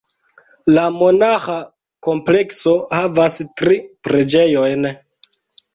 [0.77, 1.59] La monaĥa
[2.09, 4.91] komplekso havas tri preĝejojn.